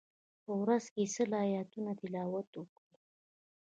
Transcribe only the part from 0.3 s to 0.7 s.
په